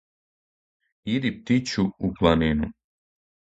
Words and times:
Иди 1.13 1.31
птићу 1.35 1.85
у 2.09 2.11
планину! 2.17 2.73